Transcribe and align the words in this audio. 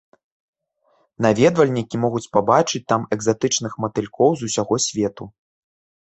Наведвальнікі 1.25 1.99
могуць 2.05 2.29
пабачыць 2.37 2.81
там 2.93 3.01
экзатычных 3.17 3.75
матылькоў 3.85 4.29
з 4.39 4.49
усяго 4.49 4.79
свету. 4.87 5.29